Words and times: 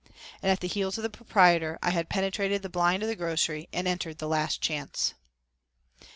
And 0.41 0.51
at 0.51 0.61
the 0.61 0.67
heels 0.67 0.97
of 0.97 1.03
the 1.03 1.11
proprietor 1.11 1.77
I 1.83 1.91
then 1.91 2.05
penetrated 2.07 2.63
the 2.63 2.69
blind 2.69 3.03
of 3.03 3.07
the 3.07 3.15
grocery 3.15 3.69
and 3.71 3.87
entered 3.87 4.17
the 4.17 4.27
Last 4.27 4.59
Chance. 4.59 5.13